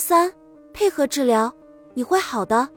[0.00, 0.32] 三，
[0.72, 1.52] 配合治疗，
[1.94, 2.68] 你会好的。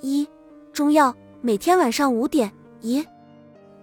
[0.00, 0.28] 一，
[0.72, 2.52] 中药，每天晚上五点。
[2.82, 3.06] 咦，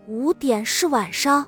[0.07, 1.47] 五点是晚上？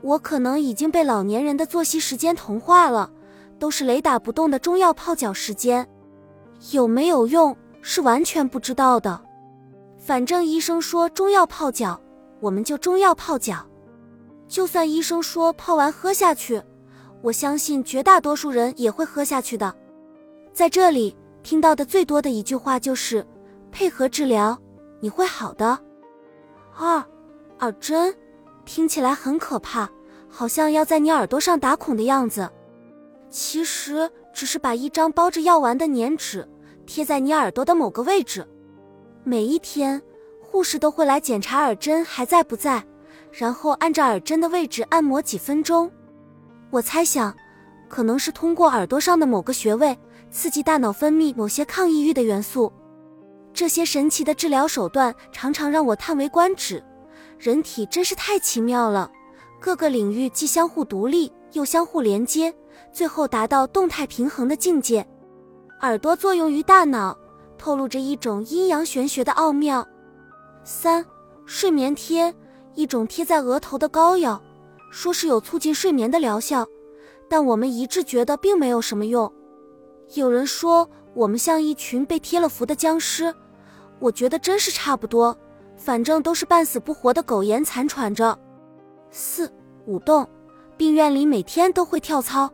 [0.00, 3.10] 我可能已经被老年人的作息时间同化了，
[3.58, 5.86] 都是雷打不动的中药泡脚时间。
[6.70, 9.20] 有没有用是完全不知道的。
[9.98, 12.00] 反正医生说中药泡脚，
[12.40, 13.66] 我们就中药泡脚。
[14.46, 16.62] 就算医生说泡完喝下去，
[17.20, 19.74] 我相信绝大多数人也会喝下去的。
[20.58, 23.24] 在这里听到的最多的一句话就是
[23.70, 24.58] 配合治疗，
[24.98, 25.78] 你会好的。
[26.76, 27.00] 二，
[27.60, 28.12] 耳针。
[28.64, 29.88] 听起来很可怕，
[30.28, 32.50] 好像要在你耳朵上打孔的样子。
[33.30, 36.44] 其实只是把一张包着药丸的粘纸
[36.84, 38.44] 贴在你耳朵的某个位置。
[39.22, 40.02] 每一天，
[40.40, 42.84] 护士都会来检查耳针还在不在，
[43.30, 45.88] 然后按照耳针的位置按摩几分钟。
[46.70, 47.32] 我猜想，
[47.88, 49.96] 可能是通过耳朵上的某个穴位
[50.30, 52.72] 刺激大脑分泌某些抗抑郁的元素。
[53.52, 56.82] 这些神奇的治疗手段常常让我叹为观止。
[57.38, 59.10] 人体真是太奇妙了，
[59.60, 62.54] 各个领域既相互独立又相互连接，
[62.92, 65.06] 最后达到动态平衡的境界。
[65.80, 67.16] 耳朵作用于大脑，
[67.56, 69.86] 透露着一种阴阳玄学的奥妙。
[70.64, 71.04] 三、
[71.46, 72.34] 睡眠贴，
[72.74, 74.40] 一种贴在额头的膏药，
[74.90, 76.66] 说是有促进睡眠的疗效，
[77.28, 79.32] 但我们一致觉得并没有什么用。
[80.14, 83.34] 有人说我们像一群被贴了符的僵尸，
[83.98, 85.36] 我觉得真是差不多。
[85.76, 88.36] 反正都是半死不活的苟延残喘着。
[89.12, 89.50] 四
[89.86, 90.28] 舞动，
[90.76, 92.50] 病院里每天都会跳操。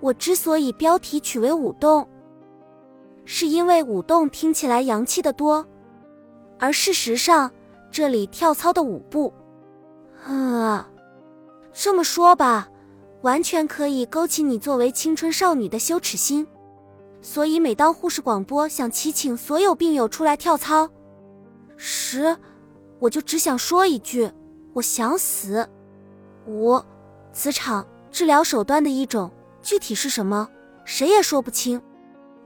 [0.00, 2.08] 我之所以标题取为舞动，
[3.24, 5.64] 是因为舞动听起来洋气的多，
[6.58, 7.48] 而事实上
[7.92, 9.32] 这里跳操的舞步，
[10.26, 10.88] 啊，
[11.72, 12.68] 这么说吧，
[13.20, 16.44] 完全可以勾起你作为青春少女的羞耻心。
[17.22, 20.90] 所以每当护士广播想祈请所有病友出来跳操。
[21.76, 22.36] 时，
[22.98, 24.30] 我就只想说一句，
[24.74, 25.66] 我想死。
[26.46, 26.78] 五，
[27.32, 29.30] 磁场治疗手段的一种，
[29.62, 30.48] 具体是什么，
[30.84, 31.80] 谁也说不清，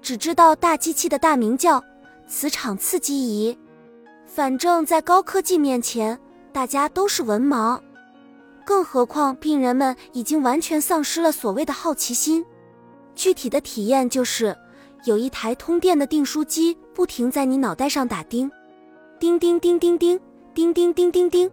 [0.03, 1.82] 只知道大机器的大名叫
[2.28, 3.59] 磁场刺激仪。
[4.26, 6.20] 反正，在高科技面前，
[6.53, 7.81] 大家都是文盲，
[8.65, 12.44] 更何况病人们已经完全丧失了所谓的好奇心。
[13.15, 14.54] 具体的体验就是，
[15.06, 18.50] 有一台通电的订书机不停在你脑袋上打钉，
[19.20, 20.20] 叮叮叮叮叮，
[20.52, 21.48] 叮叮叮叮叮。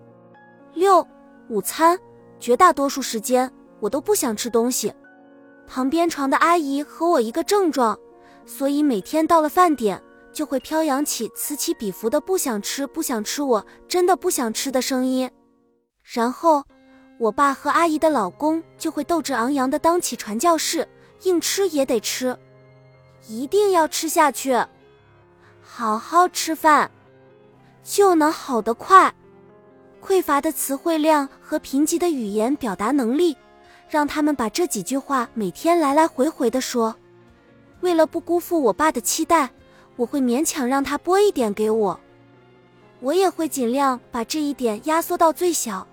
[0.73, 1.07] 六，
[1.49, 1.95] 午餐，
[2.39, 3.49] 绝大多数时间
[3.79, 4.91] 我都不想吃东西。
[5.67, 7.95] 旁边床的阿姨和我一个症状，
[8.43, 10.01] 所以每天到了饭点
[10.33, 15.29] 就会飘扬起此起彼伏的“不想吃，不想吃我，我真的不想吃”的声音。
[16.01, 16.63] 然后，
[17.19, 20.87] 我爸和阿姨的老公就会斗志昂扬地当起传教士，
[21.21, 22.35] 硬吃也得吃。
[23.27, 24.53] 一定要吃下去，
[25.61, 26.91] 好好吃饭。
[27.83, 29.13] 就能好得快，
[30.01, 33.35] 匮乏的词汇量和贫瘠的语言表达能力，
[33.89, 36.95] 让他们把这几句话每天来来回回的说。
[37.81, 39.49] 为了不辜负我爸的期待，
[39.97, 41.99] 我会勉强让他拨一点给我，
[43.01, 45.85] 我也会尽量把这一点压缩到最小。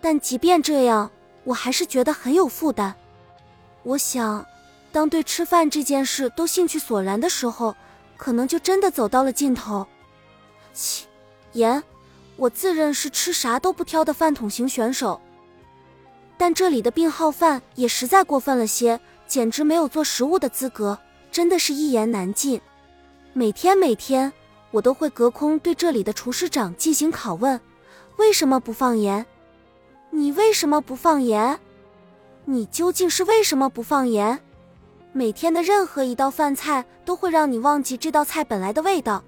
[0.00, 1.10] 但即便这样，
[1.44, 2.94] 我还是觉得很有负担。
[3.82, 4.46] 我想，
[4.96, 7.76] 当对吃饭这件事都兴趣索然的时候，
[8.16, 9.86] 可能就真的走到了尽头。
[10.72, 11.04] 七，
[11.52, 11.84] 盐，
[12.36, 15.20] 我自认是吃啥都不挑的饭桶型选手，
[16.38, 20.98] 但这里的病号饭也实在过分了些，简直没有做食物的资格，
[21.30, 22.58] 真的是一言难尽。
[23.34, 24.32] 每天每天，
[24.70, 27.60] 我都会隔空对这里的厨师长进行拷问：
[28.16, 29.26] 为什么不放盐？
[30.08, 31.60] 你为什么不放盐？
[32.46, 34.40] 你究竟是为什么不放盐？
[35.16, 39.24] 每天的任何一道饭菜都会让你忘记这道菜本来的味道。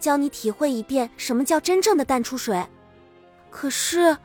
[0.00, 2.60] 教你体会一遍什么叫真正的淡出水。
[3.48, 4.16] 可是，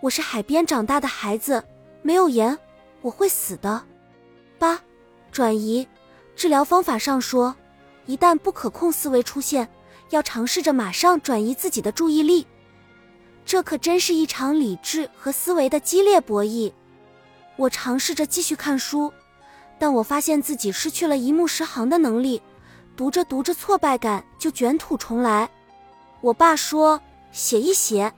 [0.00, 1.60] 我是海边长大的孩子，
[2.00, 2.56] 没有盐
[3.00, 3.82] 我会死的。
[4.56, 4.80] 八，
[5.32, 5.84] 转移
[6.36, 7.52] 治疗方法上说，
[8.04, 9.68] 一旦不可控思维出现，
[10.10, 12.46] 要尝试着马上转移自己的注意力。
[13.44, 16.72] 这可真是一场理智和思维的激烈博弈。
[17.56, 19.12] 我尝试着继续看书，
[19.78, 22.40] 但我发现自己失去了一目十行的能力。
[22.96, 25.48] 读着读着，挫败感就卷土重来。
[26.22, 26.98] 我爸说
[27.30, 28.10] 写一写，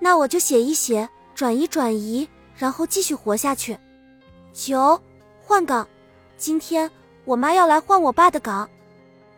[0.00, 2.26] 那我就写一写，转移转移，
[2.56, 3.78] 然后继续活下去。
[4.54, 4.98] 九，
[5.44, 5.86] 换岗。
[6.38, 6.90] 今天
[7.24, 8.68] 我妈要来换我爸的岗。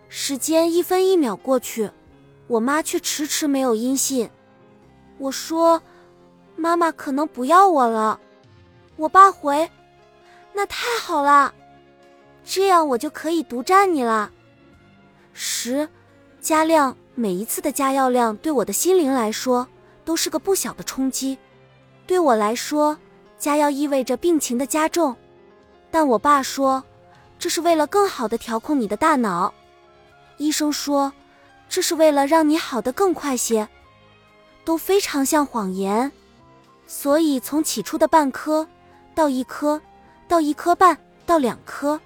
[0.08, 1.90] 时间一分一秒过去，
[2.46, 4.30] 我妈却迟迟没有音信。
[5.18, 5.82] 我说
[6.56, 8.20] ：“妈妈可能不要我了。”
[8.96, 9.68] 我爸回
[10.52, 11.54] ：“那太好了。”
[12.44, 14.30] 这样我就可以独占你了。
[15.32, 15.88] 十，
[16.40, 16.96] 加量。
[17.16, 19.66] 每一次的加药量对我的心灵来说
[20.06, 21.36] 都是个不小的冲击。
[22.06, 22.96] 对我来说，
[23.36, 25.14] 加药意味着病情的加重。
[25.90, 26.82] 但我爸说，
[27.38, 29.52] 这是为了更好的调控你的大脑。
[30.38, 31.12] 医生说，
[31.68, 33.68] 这是为了让你好的更快些。
[34.64, 36.10] 都非常像谎言。
[36.86, 38.66] 所以从起初的半颗，
[39.14, 39.82] 到一颗，
[40.30, 40.96] 到一颗半，
[41.26, 42.00] 到两颗。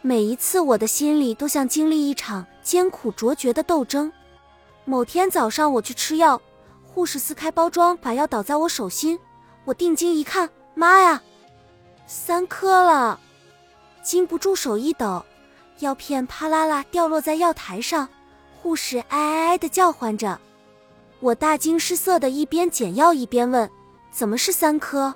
[0.00, 4.10] 每一次，我的心里都像经历一场艰苦卓绝的斗争。
[4.86, 6.40] 某天早上，我去吃药，
[6.82, 9.20] 护士撕开包装，把药倒在我手心。
[9.66, 11.22] 我定睛一看，妈呀，
[12.06, 13.20] 三颗了！
[14.02, 15.22] 禁不住手一抖，
[15.80, 18.08] 药片啪啦啦掉落在药台上。
[18.62, 20.40] 护士哀哀哀的叫唤着，
[21.20, 23.70] 我大惊失色的一边捡药一边问
[24.10, 25.14] ：“怎么是三颗？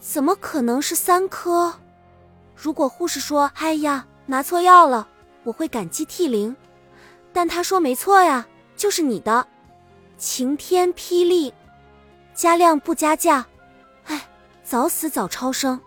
[0.00, 1.74] 怎么可能是三颗？”
[2.54, 5.08] 如果护士说：“哎呀，拿错药了”，
[5.44, 6.54] 我会感激涕零。
[7.32, 8.46] 但他说：“没错呀，
[8.76, 9.46] 就是你的。”
[10.18, 11.54] 晴天霹雳，
[12.34, 13.46] 加量不加价，
[14.06, 14.28] 哎，
[14.64, 15.80] 早死早超生。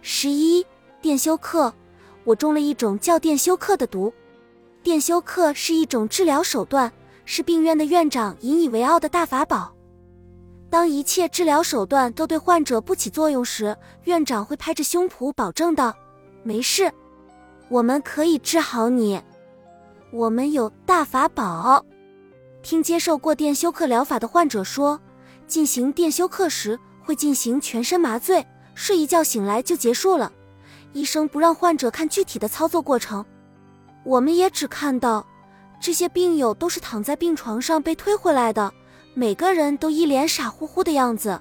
[0.00, 0.64] 十一
[1.02, 1.74] 电休克，
[2.22, 4.12] 我中了一种叫电休克的毒。
[4.84, 6.92] 电休克是一种治疗手段，
[7.24, 9.74] 是病院的院长引以为傲的大法宝。
[10.70, 15.96] 当一切治疗手段都对患者不起作用时，院长会拍着胸脯保证道
[16.44, 16.92] ：“没事，
[17.68, 19.20] 我们可以治好你，
[20.10, 21.84] 我们有大法宝。”
[22.62, 25.00] 听接受过电休克疗法的患者说，
[25.46, 30.30] 进行电休克时会进行全身麻醉，睡一觉醒来就结束了。
[30.92, 33.24] 医生不让患者看具体的操作过程，
[34.04, 35.26] 我们也只看到
[35.80, 38.70] 这些病友都是躺在病床上被推回来的。
[39.14, 41.40] 每个人都一脸傻乎乎的样子，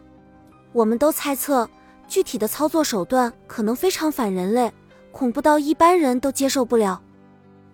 [0.74, 1.70] 我们都猜测
[2.08, 4.72] 具体的操作手段可能非常反人类，
[5.12, 7.02] 恐怖到一般人都接受不了。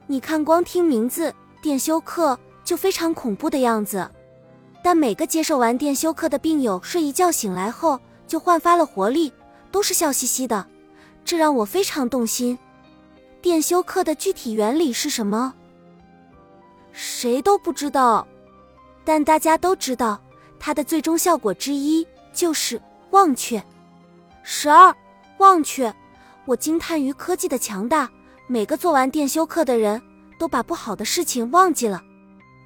[0.08, 4.10] 你看，光听名字“电休克”就非常恐怖的样子，
[4.84, 9.32] 但每个接受完电休克的病友睡一觉醒来后就焕发了活力，
[9.72, 10.68] 都是笑嘻嘻的，
[11.24, 12.60] 这让我非常动心。
[13.42, 15.54] 电休克的具体原理是什么？
[16.92, 18.28] 谁都不知道。
[19.06, 20.22] 但大家都知道，
[20.60, 23.64] 它的最终效果之一就是忘却。
[24.44, 24.96] 十二，
[25.38, 25.94] 忘却。
[26.46, 28.10] 我惊叹于科技的强大。
[28.46, 30.02] 每个做完电休克的人
[30.38, 32.04] 都把不好的事情忘记了，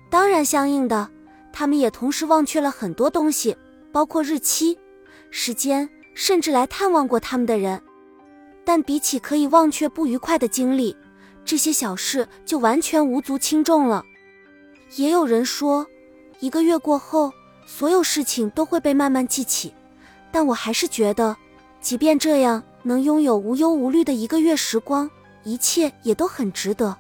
[0.10, 1.08] 当然，相应的，
[1.54, 3.56] 他们也同时忘却了很多东西，
[3.92, 4.78] 包括日期、
[5.30, 7.80] 时间，甚至来探望过他们的人。
[8.66, 10.98] 但比起可以忘却不愉快的经历，
[11.46, 14.04] 这些小事就完全无足轻重了。
[14.96, 15.86] 也有人说。
[16.40, 17.34] 一个月过后，
[17.66, 19.74] 所有事情都会被慢慢记起，
[20.32, 21.36] 但我还是觉得，
[21.82, 25.10] 即便这样能拥有无忧无虑的一个月时光，
[25.44, 26.96] 一切也都很值得。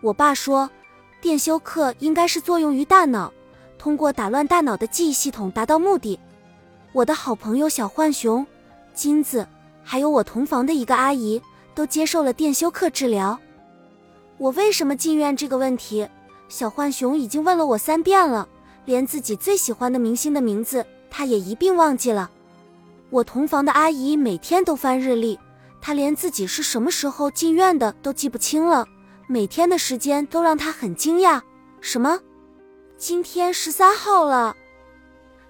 [0.00, 0.70] 我爸说，
[1.20, 3.32] 电休克应该是作用于大脑，
[3.78, 6.18] 通过打乱大脑的记忆系统达到目的。
[6.92, 8.46] 我的好朋友小浣熊、
[8.94, 9.46] 金子，
[9.82, 11.42] 还有我同房的一个阿姨，
[11.74, 13.36] 都接受了电休克治疗。
[14.38, 16.08] 我为什么进院这个问题？
[16.48, 18.46] 小浣熊已经问了我三遍了，
[18.84, 22.30] 连自己最喜欢的明星的名字，他也一并忘记了。
[23.10, 25.38] 我同房的阿姨每天都翻日历，
[25.80, 28.86] 她连自己是什么时候进院的都记不清了，
[29.26, 31.40] 每天的时间都让她很惊讶。
[31.80, 32.20] 什么？
[32.96, 34.56] 今天十三号了？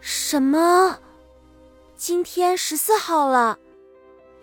[0.00, 0.98] 什么？
[1.96, 3.58] 今天十四号了？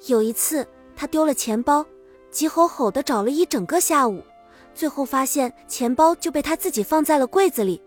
[0.07, 0.65] 有一次，
[0.95, 1.85] 她丢了钱包，
[2.31, 4.23] 急吼吼的找了一整个下午。
[4.73, 7.81] 最后发现钱包就被他自己放在了柜子里。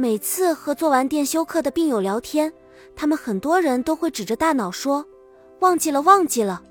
[0.00, 2.50] 每次和做完电休克的病友聊天，
[2.96, 5.04] 他们很多人都会指着大脑说
[5.60, 6.62] ：“忘记了，忘记了，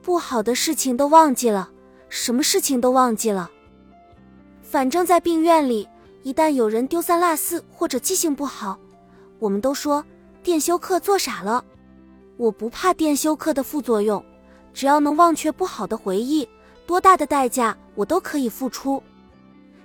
[0.00, 1.68] 不好的事情都忘记了，
[2.08, 3.50] 什么事情都忘记了。”
[4.62, 5.88] 反正，在病院里，
[6.22, 8.78] 一旦有人丢三落四或者记性不好，
[9.40, 10.04] 我们都说
[10.40, 11.64] 电休克做傻了。
[12.36, 14.24] 我不怕电休克的副作用，
[14.72, 16.48] 只要能忘却不好的回忆。
[16.86, 19.02] 多大的代价我都可以付出。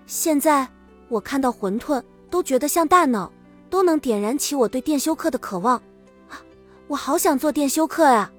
[0.05, 0.67] 现在
[1.09, 1.99] 我看到馄饨
[2.35, 3.31] 都觉得像大脑，
[3.69, 5.81] 都能点燃起我对电休克的渴望。
[6.87, 8.29] 我好想做电休克呀！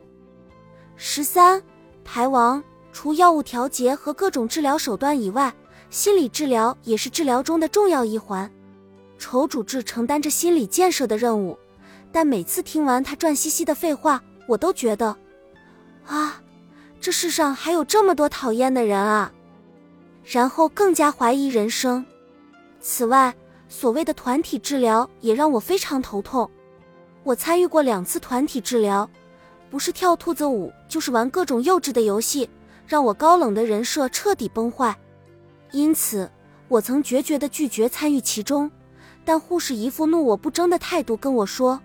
[0.97, 1.63] 十三
[2.05, 2.63] 排王，
[2.93, 5.51] 除药物调节和各种治疗手段以外，
[5.89, 8.53] 心理治疗也是治疗中的重要一环。
[9.17, 11.59] 仇主治承担着心理建设的任务，
[12.13, 15.17] 但每次听完他转兮兮的废话，我都觉得，
[16.07, 16.43] 啊。
[17.01, 19.33] 这世上还有这么多讨厌的人啊！
[20.23, 22.05] 然后更加怀疑人生。
[22.79, 23.35] 此外，
[23.69, 26.51] 所谓的团体治疗也让我非常头痛。
[27.23, 29.09] 我参与过两次团体治疗，
[29.71, 32.49] 不是跳兔子舞，就是玩各种幼稚的游戏，
[32.87, 34.97] 让我高冷的人设彻底崩坏。
[35.73, 36.31] 因此，
[36.69, 38.71] 我曾决绝地拒绝参与其中。
[39.25, 41.81] 但护士一副怒我不争的态度跟我说：“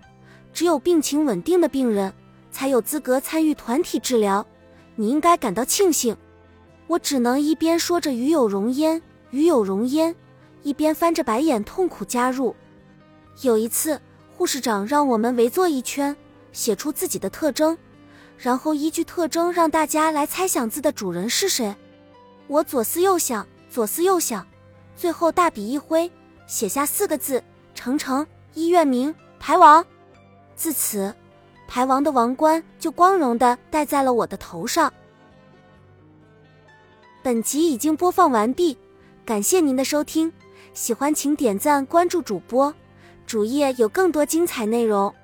[0.54, 2.12] 只有病情稳定的病人
[2.52, 4.46] 才有资格参与团体治疗，
[4.94, 6.16] 你应该感到庆幸。”
[6.86, 10.14] 我只能一边说着“与有荣焉，与有荣焉”，
[10.62, 12.54] 一边翻着白眼痛苦加入。
[13.42, 14.00] 有一次，
[14.36, 16.16] 护士长让我们围坐一圈，
[16.52, 17.76] 写出自己的特征，
[18.36, 21.74] 然后依据特征让大家来猜想字的主人是谁。
[22.46, 24.46] 我左思右想，左思右想，
[24.96, 26.10] 最后大笔一挥。
[26.46, 27.42] 写下四个字：
[27.74, 29.84] 程程，医院名牌王。
[30.54, 31.14] 自此，
[31.66, 34.92] 牌王的王冠就光荣的戴在了我的头上。
[37.22, 38.76] 本集已经播放完毕，
[39.24, 40.30] 感谢您的收听，
[40.74, 42.72] 喜欢请点赞关注主播，
[43.26, 45.14] 主页有更多精彩内容。